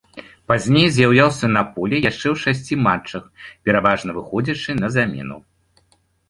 Пазней 0.51 0.87
з'яўляўся 0.93 1.47
на 1.57 1.61
полі 1.75 1.99
яшчэ 2.09 2.27
ў 2.33 2.43
шасці 2.45 2.79
матчах, 2.87 3.23
пераважна 3.69 4.17
выходзячы 4.17 4.71
на 4.81 4.87
замену. 4.97 5.37